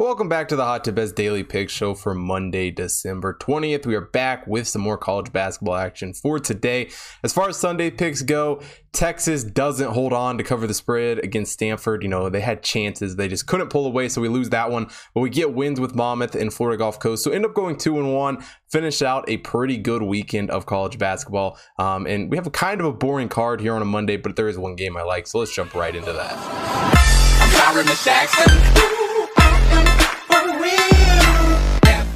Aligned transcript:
Welcome 0.00 0.30
back 0.30 0.48
to 0.48 0.56
the 0.56 0.64
Hot 0.64 0.82
Tip 0.82 0.94
Bets 0.94 1.12
Daily 1.12 1.44
Pick 1.44 1.68
Show 1.68 1.92
for 1.92 2.14
Monday, 2.14 2.70
December 2.70 3.36
20th. 3.38 3.84
We 3.84 3.94
are 3.96 4.00
back 4.00 4.46
with 4.46 4.66
some 4.66 4.80
more 4.80 4.96
college 4.96 5.30
basketball 5.30 5.74
action 5.74 6.14
for 6.14 6.38
today. 6.38 6.88
As 7.22 7.34
far 7.34 7.50
as 7.50 7.58
Sunday 7.58 7.90
picks 7.90 8.22
go, 8.22 8.62
Texas 8.92 9.44
doesn't 9.44 9.90
hold 9.90 10.14
on 10.14 10.38
to 10.38 10.42
cover 10.42 10.66
the 10.66 10.72
spread 10.72 11.18
against 11.18 11.52
Stanford. 11.52 12.02
You 12.02 12.08
know, 12.08 12.30
they 12.30 12.40
had 12.40 12.62
chances, 12.62 13.16
they 13.16 13.28
just 13.28 13.46
couldn't 13.46 13.68
pull 13.68 13.84
away, 13.84 14.08
so 14.08 14.22
we 14.22 14.28
lose 14.28 14.48
that 14.48 14.70
one. 14.70 14.86
But 15.12 15.20
we 15.20 15.28
get 15.28 15.52
wins 15.52 15.78
with 15.78 15.94
Monmouth 15.94 16.34
and 16.34 16.50
Florida 16.50 16.78
Gulf 16.78 16.98
Coast, 16.98 17.22
so 17.22 17.30
end 17.30 17.44
up 17.44 17.52
going 17.52 17.76
two 17.76 17.98
and 17.98 18.14
one. 18.14 18.42
Finish 18.70 19.02
out 19.02 19.28
a 19.28 19.36
pretty 19.36 19.76
good 19.76 20.00
weekend 20.00 20.50
of 20.50 20.64
college 20.64 20.96
basketball, 20.96 21.58
um, 21.78 22.06
and 22.06 22.30
we 22.30 22.38
have 22.38 22.46
a 22.46 22.50
kind 22.50 22.80
of 22.80 22.86
a 22.86 22.92
boring 22.94 23.28
card 23.28 23.60
here 23.60 23.74
on 23.74 23.82
a 23.82 23.84
Monday, 23.84 24.16
but 24.16 24.34
there 24.34 24.48
is 24.48 24.56
one 24.56 24.76
game 24.76 24.96
I 24.96 25.02
like, 25.02 25.26
so 25.26 25.40
let's 25.40 25.54
jump 25.54 25.74
right 25.74 25.94
into 25.94 26.14
that. 26.14 26.38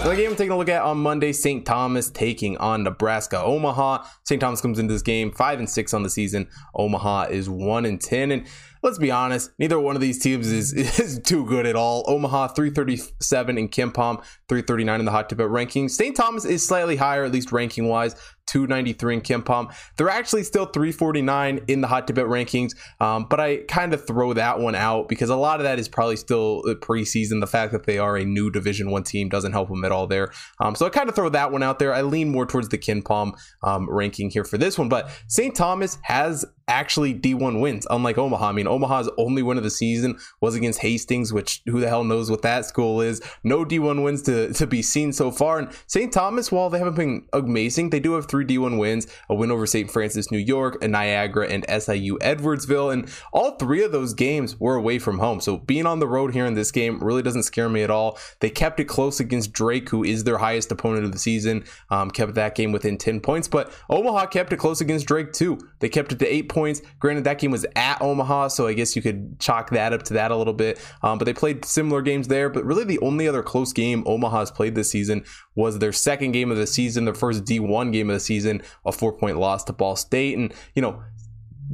So 0.04 0.10
the 0.10 0.16
game 0.16 0.32
I'm 0.32 0.36
taking 0.36 0.52
a 0.52 0.58
look 0.58 0.68
at 0.68 0.82
on 0.82 0.98
Monday, 0.98 1.32
St. 1.32 1.64
Thomas 1.64 2.10
taking 2.10 2.58
on 2.58 2.82
Nebraska. 2.82 3.42
Omaha. 3.42 4.04
St. 4.24 4.38
Thomas 4.38 4.60
comes 4.60 4.78
into 4.78 4.92
this 4.92 5.00
game 5.00 5.32
five 5.32 5.58
and 5.58 5.68
six 5.68 5.94
on 5.94 6.02
the 6.02 6.10
season. 6.10 6.46
Omaha 6.74 7.28
is 7.30 7.48
one 7.48 7.86
and 7.86 7.98
ten. 7.98 8.30
And 8.30 8.46
let's 8.82 8.98
be 8.98 9.10
honest, 9.10 9.52
neither 9.58 9.80
one 9.80 9.96
of 9.96 10.02
these 10.02 10.18
teams 10.18 10.52
is, 10.52 10.72
is 11.00 11.20
too 11.20 11.46
good 11.46 11.64
at 11.64 11.74
all. 11.74 12.04
Omaha 12.06 12.48
337 12.48 13.56
in 13.56 13.68
KenPom, 13.70 14.22
339 14.50 15.00
in 15.00 15.06
the 15.06 15.10
hot 15.10 15.30
tip 15.30 15.38
rankings. 15.38 15.92
St. 15.92 16.14
Thomas 16.14 16.44
is 16.44 16.68
slightly 16.68 16.96
higher, 16.96 17.24
at 17.24 17.32
least 17.32 17.50
ranking 17.50 17.88
wise. 17.88 18.14
293 18.46 19.14
in 19.14 19.20
KenPom. 19.20 19.74
They're 19.96 20.08
actually 20.08 20.44
still 20.44 20.66
349 20.66 21.60
in 21.68 21.80
the 21.80 21.86
Hot 21.86 22.06
Tip 22.06 22.16
Bet 22.16 22.26
rankings, 22.26 22.74
um, 23.00 23.26
but 23.28 23.40
I 23.40 23.58
kind 23.68 23.94
of 23.94 24.06
throw 24.06 24.32
that 24.34 24.60
one 24.60 24.74
out 24.74 25.08
because 25.08 25.30
a 25.30 25.36
lot 25.36 25.60
of 25.60 25.64
that 25.64 25.78
is 25.78 25.88
probably 25.88 26.16
still 26.16 26.62
preseason. 26.80 27.40
The 27.40 27.46
fact 27.46 27.72
that 27.72 27.84
they 27.84 27.98
are 27.98 28.16
a 28.16 28.24
new 28.24 28.50
Division 28.50 28.90
One 28.90 29.02
team 29.02 29.28
doesn't 29.28 29.52
help 29.52 29.68
them 29.68 29.84
at 29.84 29.92
all 29.92 30.06
there. 30.06 30.32
Um, 30.60 30.74
so 30.74 30.86
I 30.86 30.90
kind 30.90 31.08
of 31.08 31.14
throw 31.14 31.28
that 31.30 31.52
one 31.52 31.62
out 31.62 31.78
there. 31.78 31.92
I 31.92 32.02
lean 32.02 32.30
more 32.30 32.46
towards 32.46 32.68
the 32.68 32.78
KenPom 32.78 33.32
um, 33.62 33.88
ranking 33.90 34.30
here 34.30 34.44
for 34.44 34.58
this 34.58 34.78
one, 34.78 34.88
but 34.88 35.10
St. 35.26 35.54
Thomas 35.54 35.98
has 36.02 36.44
actually 36.68 37.14
D1 37.14 37.60
wins, 37.60 37.86
unlike 37.90 38.18
Omaha. 38.18 38.48
I 38.48 38.52
mean, 38.52 38.66
Omaha's 38.66 39.10
only 39.18 39.42
win 39.42 39.58
of 39.58 39.64
the 39.64 39.70
season 39.70 40.18
was 40.40 40.54
against 40.54 40.80
Hastings, 40.80 41.32
which 41.32 41.62
who 41.66 41.80
the 41.80 41.88
hell 41.88 42.04
knows 42.04 42.30
what 42.30 42.42
that 42.42 42.64
school 42.64 43.00
is. 43.00 43.20
No 43.42 43.64
D1 43.64 44.02
wins 44.02 44.22
to, 44.22 44.52
to 44.54 44.66
be 44.66 44.82
seen 44.82 45.12
so 45.12 45.30
far. 45.30 45.58
And 45.58 45.68
St. 45.86 46.12
Thomas, 46.12 46.50
while 46.50 46.70
they 46.70 46.78
haven't 46.78 46.96
been 46.96 47.26
amazing, 47.32 47.90
they 47.90 48.00
do 48.00 48.12
have 48.12 48.26
three 48.34 48.44
D1 48.44 48.78
wins 48.78 49.06
a 49.28 49.34
win 49.34 49.52
over 49.52 49.64
St. 49.64 49.88
Francis, 49.88 50.32
New 50.32 50.38
York, 50.38 50.82
a 50.82 50.88
Niagara, 50.88 51.46
and 51.48 51.64
SIU 51.68 52.18
Edwardsville. 52.18 52.92
And 52.92 53.08
all 53.32 53.52
three 53.52 53.84
of 53.84 53.92
those 53.92 54.12
games 54.12 54.58
were 54.58 54.74
away 54.74 54.98
from 54.98 55.20
home. 55.20 55.40
So 55.40 55.58
being 55.58 55.86
on 55.86 56.00
the 56.00 56.08
road 56.08 56.34
here 56.34 56.46
in 56.46 56.54
this 56.54 56.72
game 56.72 56.98
really 56.98 57.22
doesn't 57.22 57.44
scare 57.44 57.68
me 57.68 57.84
at 57.84 57.90
all. 57.90 58.18
They 58.40 58.50
kept 58.50 58.80
it 58.80 58.86
close 58.86 59.20
against 59.20 59.52
Drake, 59.52 59.88
who 59.88 60.02
is 60.02 60.24
their 60.24 60.38
highest 60.38 60.72
opponent 60.72 61.04
of 61.04 61.12
the 61.12 61.18
season, 61.18 61.62
um, 61.90 62.10
kept 62.10 62.34
that 62.34 62.56
game 62.56 62.72
within 62.72 62.98
10 62.98 63.20
points. 63.20 63.46
But 63.46 63.72
Omaha 63.88 64.26
kept 64.26 64.52
it 64.52 64.56
close 64.56 64.80
against 64.80 65.06
Drake, 65.06 65.32
too. 65.32 65.56
They 65.78 65.88
kept 65.88 66.10
it 66.10 66.18
to 66.18 66.26
eight 66.26 66.48
points. 66.48 66.82
Granted, 66.98 67.22
that 67.24 67.38
game 67.38 67.52
was 67.52 67.64
at 67.76 68.02
Omaha, 68.02 68.48
so 68.48 68.66
I 68.66 68.72
guess 68.72 68.96
you 68.96 69.02
could 69.02 69.38
chalk 69.38 69.70
that 69.70 69.92
up 69.92 70.02
to 70.04 70.14
that 70.14 70.32
a 70.32 70.36
little 70.36 70.54
bit. 70.54 70.84
Um, 71.02 71.18
but 71.18 71.26
they 71.26 71.34
played 71.34 71.64
similar 71.64 72.02
games 72.02 72.26
there. 72.26 72.50
But 72.50 72.64
really, 72.64 72.84
the 72.84 72.98
only 72.98 73.28
other 73.28 73.44
close 73.44 73.72
game 73.72 74.02
Omaha 74.06 74.40
has 74.40 74.50
played 74.50 74.74
this 74.74 74.90
season 74.90 75.24
was 75.54 75.78
their 75.78 75.92
second 75.92 76.32
game 76.32 76.50
of 76.50 76.56
the 76.56 76.66
season, 76.66 77.04
their 77.04 77.14
first 77.14 77.44
D1 77.44 77.92
game 77.92 78.10
of 78.10 78.14
the 78.14 78.20
season, 78.24 78.62
a 78.84 78.92
four 78.92 79.12
point 79.12 79.38
loss 79.38 79.64
to 79.64 79.72
Ball 79.72 79.96
State. 79.96 80.36
And, 80.36 80.52
you 80.74 80.82
know, 80.82 81.02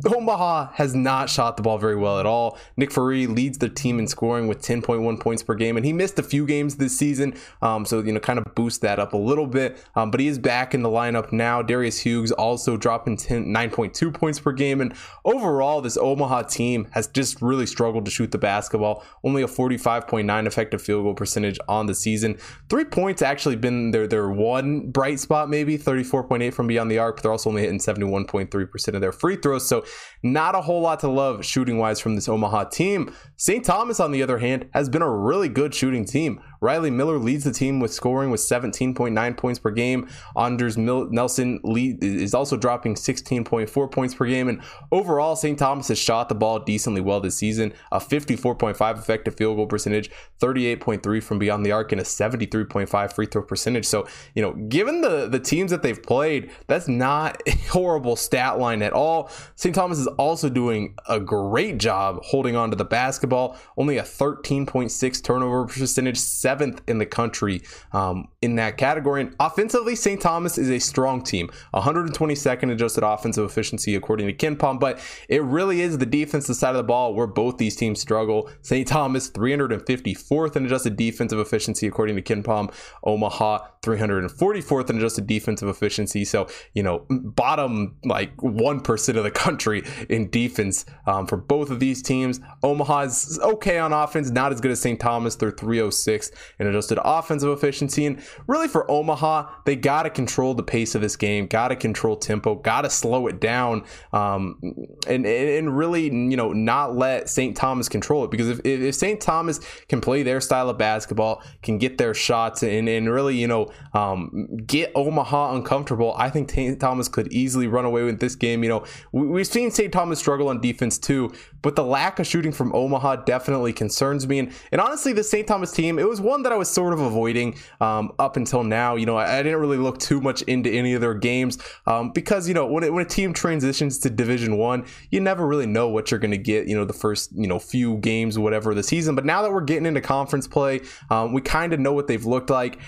Omaha 0.06 0.70
has 0.74 0.94
not 0.94 1.28
shot 1.28 1.56
the 1.56 1.62
ball 1.62 1.78
very 1.78 1.96
well 1.96 2.18
at 2.18 2.26
all. 2.26 2.58
Nick 2.76 2.90
Fourie 2.90 3.26
leads 3.26 3.58
the 3.58 3.68
team 3.68 3.98
in 3.98 4.06
scoring 4.06 4.46
with 4.46 4.62
10.1 4.62 5.20
points 5.20 5.42
per 5.42 5.54
game, 5.54 5.76
and 5.76 5.84
he 5.84 5.92
missed 5.92 6.18
a 6.18 6.22
few 6.22 6.46
games 6.46 6.76
this 6.76 6.96
season, 6.96 7.34
um, 7.62 7.84
so 7.84 8.00
you 8.00 8.12
know, 8.12 8.20
kind 8.20 8.38
of 8.38 8.54
boost 8.54 8.80
that 8.82 8.98
up 8.98 9.12
a 9.12 9.16
little 9.16 9.46
bit. 9.46 9.84
Um, 9.94 10.10
but 10.10 10.20
he 10.20 10.28
is 10.28 10.38
back 10.38 10.74
in 10.74 10.82
the 10.82 10.88
lineup 10.88 11.32
now. 11.32 11.62
Darius 11.62 11.98
Hughes 12.00 12.32
also 12.32 12.76
dropping 12.76 13.16
10, 13.16 13.46
9.2 13.46 14.14
points 14.14 14.40
per 14.40 14.52
game, 14.52 14.80
and 14.80 14.94
overall, 15.24 15.80
this 15.80 15.96
Omaha 15.96 16.42
team 16.42 16.89
has 16.92 17.06
just 17.08 17.42
really 17.42 17.66
struggled 17.66 18.05
to 18.05 18.10
shoot 18.10 18.30
the 18.33 18.39
basketball. 18.39 19.05
Only 19.24 19.42
a 19.42 19.46
45.9 19.46 20.46
effective 20.46 20.83
field 20.83 21.05
goal 21.05 21.14
percentage 21.14 21.58
on 21.68 21.86
the 21.86 21.94
season. 21.94 22.39
Three 22.68 22.84
points 22.84 23.22
actually 23.22 23.56
been 23.56 23.90
their 23.90 24.06
their 24.06 24.30
one 24.30 24.90
bright 24.90 25.20
spot, 25.20 25.50
maybe 25.50 25.77
34.8 25.77 26.55
from 26.55 26.66
beyond 26.66 26.90
the 26.90 26.98
arc, 26.98 27.16
but 27.16 27.22
they're 27.22 27.33
also 27.33 27.50
only 27.50 27.62
hitting 27.62 27.78
71.3 27.78 28.70
percent 28.70 28.94
of 28.94 29.00
their 29.00 29.12
free 29.12 29.36
throws. 29.36 29.68
So 29.68 29.84
not 30.23 30.55
a 30.55 30.61
whole 30.61 30.80
lot 30.80 31.01
to 31.01 31.08
love 31.08 31.45
shooting 31.45 31.78
wise 31.78 32.01
from 32.01 32.14
this 32.14 32.28
Omaha 32.28 32.64
team. 32.64 33.14
St. 33.36 33.64
Thomas, 33.64 34.01
on 34.01 34.12
the 34.12 34.23
other 34.23 34.39
hand, 34.39 34.68
has 34.73 34.89
been 34.89 35.02
a 35.02 35.11
really 35.11 35.48
good 35.48 35.74
shooting 35.74 36.05
team. 36.05 36.40
Riley 36.60 36.90
Miller 36.90 37.18
leads 37.18 37.44
the 37.44 37.52
team 37.52 37.80
with 37.80 37.92
scoring 37.92 38.30
with 38.30 38.40
17.9 38.40 39.36
points 39.36 39.58
per 39.58 39.70
game. 39.70 40.08
Anders 40.36 40.76
Nelson 40.76 41.60
lead, 41.62 42.02
is 42.04 42.34
also 42.34 42.56
dropping 42.56 42.94
16.4 42.94 43.90
points 43.90 44.14
per 44.14 44.26
game. 44.26 44.48
And 44.48 44.60
overall, 44.92 45.36
St. 45.36 45.58
Thomas 45.58 45.88
has 45.88 45.98
shot 45.98 46.28
the 46.28 46.34
ball 46.34 46.58
decently 46.58 47.00
well 47.00 47.20
this 47.20 47.36
season. 47.36 47.72
A 47.92 47.98
54.5 47.98 48.98
effective 48.98 49.36
field 49.36 49.56
goal 49.56 49.66
percentage, 49.66 50.10
38.3 50.40 51.22
from 51.22 51.38
beyond 51.38 51.64
the 51.64 51.72
arc, 51.72 51.92
and 51.92 52.00
a 52.00 52.04
73.5 52.04 53.12
free 53.12 53.27
throw 53.27 53.42
percentage. 53.42 53.86
So, 53.86 54.06
you 54.34 54.42
know, 54.42 54.52
given 54.52 55.00
the, 55.00 55.28
the 55.28 55.40
teams 55.40 55.70
that 55.70 55.82
they've 55.82 56.02
played, 56.02 56.50
that's 56.66 56.88
not 56.88 57.40
a 57.46 57.52
horrible 57.70 58.16
stat 58.16 58.58
line 58.58 58.82
at 58.82 58.92
all. 58.92 59.30
St. 59.56 59.74
Thomas 59.74 59.98
is 59.98 60.06
also 60.06 60.48
doing 60.48 60.94
a 61.08 61.18
great 61.18 61.78
job 61.78 62.20
holding 62.22 62.56
on 62.56 62.70
to 62.70 62.77
the 62.77 62.84
basketball. 62.84 63.56
Only 63.77 63.98
a 63.98 64.02
13.6 64.02 65.22
turnover 65.22 65.66
percentage, 65.66 66.18
seventh 66.50 66.83
in 66.88 66.98
the 66.98 67.06
country 67.06 67.62
um, 67.92 68.27
in 68.42 68.56
that 68.56 68.77
category. 68.77 69.20
And 69.20 69.36
offensively, 69.38 69.94
St. 69.94 70.20
Thomas 70.20 70.58
is 70.58 70.68
a 70.68 70.80
strong 70.80 71.22
team, 71.22 71.48
122nd 71.74 72.72
adjusted 72.72 73.05
offensive 73.05 73.44
efficiency 73.44 73.94
according 73.94 74.27
to 74.27 74.33
KenPom. 74.33 74.80
But 74.80 74.98
it 75.28 75.42
really 75.42 75.80
is 75.80 75.98
the 75.98 76.06
defensive 76.06 76.56
side 76.56 76.70
of 76.70 76.77
the 76.77 76.83
ball 76.83 77.14
where 77.14 77.28
both 77.28 77.58
these 77.58 77.77
teams 77.77 78.00
struggle. 78.00 78.50
St. 78.62 78.86
Thomas 78.86 79.30
354th 79.30 80.56
in 80.56 80.66
adjusted 80.66 80.96
defensive 80.96 81.39
efficiency 81.39 81.86
according 81.86 82.16
to 82.16 82.22
KenPom. 82.22 82.74
Omaha 83.05 83.58
344th 83.83 84.90
in 84.90 84.98
adjusted 84.98 85.27
defensive 85.27 85.68
efficiency. 85.68 86.24
So 86.24 86.48
you 86.74 86.83
know, 86.83 87.06
bottom 87.08 87.96
like 88.05 88.33
one 88.42 88.80
percent 88.80 89.16
of 89.18 89.24
the 89.24 89.30
country 89.30 89.84
in 90.08 90.30
defense 90.30 90.84
um, 91.06 91.27
for 91.27 91.36
both 91.36 91.70
of 91.70 91.78
these 91.78 92.02
teams. 92.02 92.40
Omaha 92.62 93.02
is 93.02 93.39
okay 93.42 93.78
on 93.78 93.92
offense, 93.92 94.30
not 94.30 94.52
as 94.52 94.60
good 94.60 94.72
as 94.72 94.80
St. 94.80 94.98
Thomas. 94.98 95.36
They're 95.36 95.50
306 95.50 96.30
and 96.58 96.68
adjusted 96.68 96.98
offensive 97.02 97.51
efficiency. 97.51 98.06
And 98.06 98.23
really 98.46 98.68
for 98.68 98.90
Omaha, 98.90 99.51
they 99.64 99.77
got 99.77 100.05
to 100.05 100.11
control 100.11 100.55
the 100.55 100.62
pace 100.62 100.95
of 100.95 101.01
this 101.01 101.17
game, 101.17 101.46
got 101.46 101.68
to 101.68 101.77
control 101.77 102.17
tempo, 102.17 102.55
got 102.56 102.83
to 102.83 102.90
slow 102.90 103.27
it 103.27 103.40
down, 103.40 103.84
um, 104.12 104.61
and, 105.06 105.27
and 105.27 105.77
really, 105.77 106.05
you 106.05 106.36
know, 106.36 106.52
not 106.52 106.96
let 106.96 107.28
St. 107.28 107.56
Thomas 107.56 107.89
control 107.89 108.24
it. 108.24 108.30
Because 108.30 108.48
if, 108.48 108.61
if 108.64 108.95
St. 108.95 109.20
Thomas 109.20 109.61
can 109.89 110.01
play 110.01 110.23
their 110.23 110.40
style 110.40 110.68
of 110.68 110.78
basketball, 110.78 111.42
can 111.62 111.78
get 111.78 111.98
their 111.98 112.14
shots, 112.14 112.62
and, 112.62 112.89
and 112.89 113.11
really, 113.11 113.36
you 113.36 113.46
know, 113.46 113.70
um, 113.95 114.48
get 114.67 114.92
Omaha 114.95 115.55
uncomfortable, 115.55 116.14
I 116.17 116.30
think 116.30 116.51
St. 116.51 116.80
Thomas 116.80 117.08
could 117.08 117.33
easily 117.33 117.67
run 117.67 117.84
away 117.84 118.02
with 118.02 118.20
this 118.20 118.34
game. 118.34 118.62
You 118.62 118.68
know, 118.68 118.84
we, 119.12 119.40
have 119.40 119.46
seen 119.46 119.70
St. 119.70 119.92
Thomas 119.92 120.18
struggle 120.18 120.48
on 120.48 120.61
defense 120.61 120.98
too, 120.98 121.33
but 121.62 121.77
the 121.77 121.84
lack 121.84 122.18
of 122.18 122.27
shooting 122.27 122.52
from 122.52 122.74
Omaha 122.74 123.17
definitely 123.17 123.72
concerns 123.72 124.27
me. 124.27 124.39
And, 124.39 124.52
and 124.72 124.80
honestly, 124.80 125.12
the 125.12 125.24
St. 125.24 125.46
Thomas 125.46 125.72
team, 125.72 125.98
it 125.98 126.08
was 126.08 126.20
that 126.42 126.52
I 126.52 126.57
was 126.57 126.70
sort 126.70 126.92
of 126.92 127.01
avoiding 127.01 127.57
um, 127.80 128.12
up 128.19 128.37
until 128.37 128.64
now. 128.64 128.96
You 128.96 129.06
know, 129.06 129.17
I, 129.17 129.38
I, 129.38 129.43
didn't 129.43 129.61
really 129.61 129.76
look 129.76 129.99
too 129.99 130.20
much 130.20 130.43
into 130.43 130.70
any 130.70 130.94
of 130.94 131.00
their 131.00 131.14
games 131.14 131.58
um, 131.87 132.12
because 132.12 132.49
you 132.49 132.55
know 132.55 132.67
when 132.67 132.85
it, 132.85 132.93
when 132.93 133.05
a 133.05 133.08
team 133.08 133.32
transitions 133.32 133.99
to 134.00 134.11
Division 134.11 134.56
One, 134.56 134.87
you 135.11 135.20
never 135.20 135.46
really 135.46 135.67
know 135.67 135.88
what 135.88 136.11
you're 136.11 136.20
going 136.20 136.31
to 136.31 136.38
get. 136.38 136.69
You 136.69 136.76
know, 136.76 136.85
the 136.85 136.93
first 136.93 137.31
you 137.35 137.46
know 137.46 137.58
few 137.58 137.99
games, 137.99 138.38
whatever 138.38 138.75
the 138.75 138.82
season. 138.82 139.14
But 139.14 139.25
now 139.25 139.43
that 139.43 139.52
we're 139.52 139.61
getting 139.61 139.87
into 139.87 140.00
conference 140.00 140.46
play, 140.46 140.81
um, 141.11 141.32
we 141.32 141.40
kind 141.40 141.73
of 141.73 141.81
know 141.81 141.93
what 141.93 142.06
they've 142.06 142.25
looked 142.25 142.50
like. 142.50 142.78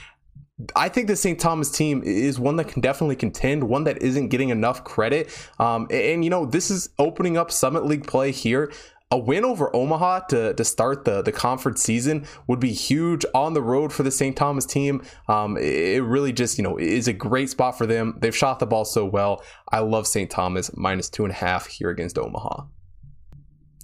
I 0.77 0.89
think 0.89 1.09
the 1.09 1.17
St. 1.17 1.41
Thomas 1.41 1.71
team 1.71 2.03
is 2.05 2.39
one 2.39 2.57
that 2.57 2.69
can 2.69 2.81
definitely 2.81 3.17
contend, 3.17 3.65
one 3.65 3.85
that 3.85 4.01
isn't 4.03 4.29
getting 4.29 4.51
enough 4.51 4.85
credit. 4.85 5.31
Um, 5.59 5.87
and, 5.91 6.03
and, 6.03 6.25
you 6.25 6.31
know, 6.31 6.45
this 6.45 6.71
is 6.71 6.91
opening 6.99 7.37
up 7.37 7.51
Summit 7.51 7.85
League 7.85 8.07
play 8.07 8.31
here 8.31 8.73
a 9.13 9.19
win 9.19 9.45
over 9.45 9.75
Omaha 9.77 10.21
to, 10.31 10.55
to 10.55 10.65
start 10.65 11.05
the, 11.05 11.21
the 11.21 11.31
conference 11.31 11.83
season 11.83 12.27
would 12.47 12.59
be 12.59 12.73
huge 12.73 13.27
on 13.35 13.53
the 13.53 13.61
road 13.61 13.93
for 13.93 14.03
the 14.03 14.11
St. 14.11 14.35
Thomas 14.35 14.65
team. 14.65 15.03
Um, 15.29 15.59
it 15.59 16.03
really 16.03 16.33
just, 16.33 16.57
you 16.57 16.65
know, 16.65 16.79
is 16.79 17.09
a 17.09 17.13
great 17.13 17.51
spot 17.51 17.77
for 17.77 17.87
them. 17.87 18.17
They've 18.19 18.35
shot 18.35 18.59
the 18.59 18.67
ball 18.67 18.87
so 18.87 19.05
well. 19.05 19.45
I 19.71 19.81
love 19.81 20.07
St. 20.07 20.31
Thomas 20.31 20.75
minus 20.75 21.11
two 21.11 21.25
and 21.25 21.31
a 21.31 21.37
half 21.37 21.67
here 21.67 21.91
against 21.91 22.17
Omaha. 22.17 22.65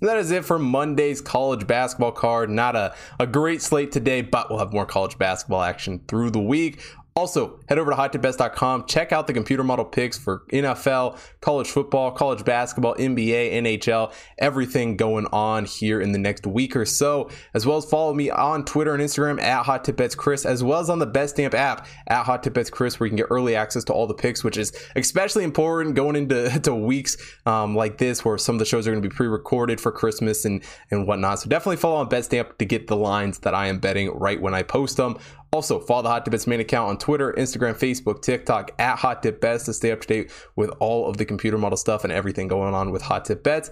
that 0.01 0.17
is 0.17 0.31
it 0.31 0.47
for 0.47 0.59
Monday's 0.59 1.21
college 1.21 1.67
basketball 1.67 2.13
card. 2.13 2.49
Not 2.49 2.75
a, 2.75 2.95
a 3.21 3.27
great 3.27 3.61
slate 3.61 3.93
today, 3.93 4.23
but 4.23 4.49
we'll 4.49 4.61
have 4.61 4.73
more 4.73 4.87
college 4.87 5.19
basketball 5.19 5.63
action 5.63 6.01
through 6.09 6.31
the 6.31 6.41
week. 6.41 6.81
Also, 7.19 7.59
head 7.69 7.79
over 7.79 7.91
to 7.91 7.97
hottipbets.com. 7.97 8.87
Check 8.87 9.11
out 9.11 9.27
the 9.27 9.33
computer 9.33 9.65
model 9.65 9.85
picks 9.85 10.17
for 10.17 10.45
NFL, 10.53 11.19
college 11.41 11.69
football, 11.69 12.13
college 12.13 12.45
basketball, 12.45 12.95
NBA, 12.95 13.55
NHL, 13.55 14.13
everything 14.39 14.97
going 14.97 15.27
on 15.33 15.65
here 15.65 16.01
in 16.01 16.13
the 16.13 16.19
next 16.19 16.47
week 16.47 16.77
or 16.77 16.85
so. 16.85 17.29
As 17.55 17.67
well 17.67 17.77
as 17.77 17.85
follow 17.85 18.15
me 18.15 18.31
on 18.31 18.65
Twitter 18.65 18.95
and 18.95 19.03
Instagram 19.03 19.43
at 19.43 19.65
Hot 19.65 19.83
Tip 19.83 19.97
Bets 19.97 20.15
Chris, 20.15 20.47
as 20.47 20.63
well 20.63 20.79
as 20.79 20.89
on 20.89 21.01
the 21.01 21.09
Betstamp 21.09 21.55
app 21.55 21.89
at 22.07 22.23
Hot 22.23 22.45
Tip 22.45 22.55
Bets 22.55 22.71
Chris, 22.71 23.01
where 23.01 23.09
you 23.09 23.11
can 23.11 23.17
get 23.17 23.27
early 23.31 23.57
access 23.57 23.83
to 23.83 23.93
all 23.93 24.07
the 24.07 24.15
picks, 24.15 24.45
which 24.45 24.57
is 24.57 24.73
especially 24.95 25.43
important 25.43 25.97
going 25.97 26.15
into 26.15 26.57
to 26.63 26.73
weeks 26.73 27.17
um, 27.47 27.75
like 27.75 27.99
this, 27.99 28.25
where 28.25 28.39
some 28.39 28.55
of 28.55 28.61
the 28.61 28.65
shows 28.65 28.87
are 28.87 28.93
going 28.93 29.03
to 29.03 29.09
be 29.09 29.13
pre-recorded 29.13 29.81
for 29.81 29.91
Christmas 29.91 30.45
and 30.45 30.63
and 30.93 31.05
whatnot. 31.05 31.41
So 31.41 31.49
definitely 31.49 31.79
follow 31.79 31.97
on 31.97 32.09
Betstamp 32.09 32.59
to 32.59 32.65
get 32.65 32.87
the 32.87 32.97
lines 32.97 33.41
that 33.41 33.57
I 33.57 33.67
am 33.67 33.81
betting 33.81 34.09
right 34.11 34.41
when 34.41 34.55
I 34.55 34.63
post 34.63 34.97
them. 34.99 35.19
Also, 35.53 35.81
follow 35.81 36.03
the 36.03 36.09
Hot 36.09 36.31
Bets 36.31 36.47
main 36.47 36.61
account 36.61 36.91
on 36.91 36.99
Twitter, 36.99 37.33
Instagram, 37.33 37.75
Facebook, 37.75 38.21
TikTok 38.21 38.73
at 38.79 38.97
Hot 38.99 39.23
Tip 39.23 39.41
Bets 39.41 39.65
to 39.65 39.73
stay 39.73 39.91
up 39.91 40.01
to 40.03 40.07
date 40.07 40.31
with 40.57 40.71
all 40.79 41.09
of 41.09 41.17
the 41.17 41.25
computer 41.25 41.57
model 41.57 41.79
stuff 41.79 42.05
and 42.05 42.13
everything 42.13 42.49
going 42.49 42.75
on 42.75 42.91
with 42.91 43.03
Hot 43.03 43.25
Tip 43.25 43.43
Bets. 43.43 43.71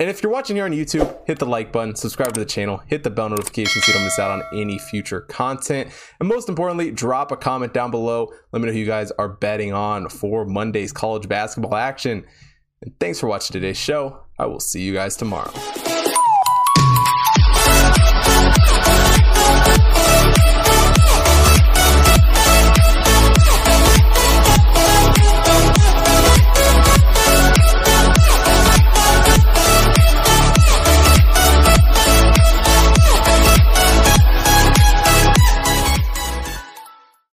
And 0.00 0.10
if 0.10 0.22
you're 0.22 0.32
watching 0.32 0.56
here 0.56 0.64
on 0.64 0.72
YouTube, 0.72 1.26
hit 1.26 1.38
the 1.38 1.46
like 1.46 1.70
button, 1.70 1.94
subscribe 1.94 2.34
to 2.34 2.40
the 2.40 2.46
channel, 2.46 2.78
hit 2.88 3.04
the 3.04 3.10
bell 3.10 3.28
notification 3.28 3.80
so 3.80 3.92
you 3.92 3.94
don't 3.94 4.04
miss 4.04 4.18
out 4.18 4.30
on 4.32 4.42
any 4.52 4.76
future 4.76 5.20
content. 5.20 5.90
And 6.18 6.28
most 6.28 6.48
importantly, 6.48 6.90
drop 6.90 7.30
a 7.30 7.36
comment 7.36 7.72
down 7.72 7.92
below. 7.92 8.32
Let 8.52 8.60
me 8.60 8.66
know 8.66 8.72
who 8.72 8.80
you 8.80 8.86
guys 8.86 9.12
are 9.12 9.28
betting 9.28 9.72
on 9.72 10.08
for 10.08 10.44
Monday's 10.44 10.92
college 10.92 11.28
basketball 11.28 11.76
action. 11.76 12.26
And 12.82 12.98
thanks 12.98 13.20
for 13.20 13.28
watching 13.28 13.52
today's 13.52 13.78
show. 13.78 14.24
I 14.36 14.46
will 14.46 14.60
see 14.60 14.82
you 14.82 14.94
guys 14.94 15.16
tomorrow. 15.16 15.52